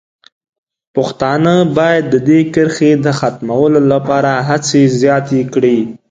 [0.95, 5.77] پښتانه باید د دې کرښې د ختمولو لپاره هڅې زیاتې کړي.